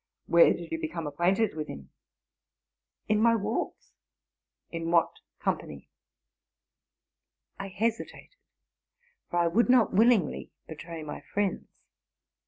[0.17, 1.91] '?—'* Where did you become acquainted with him
[2.67, 3.93] ?''—'* In my walks.''
[4.37, 5.91] —'* In what company?''
[7.59, 8.35] I hesitated,
[9.29, 11.67] for I would not willingly betray my friends.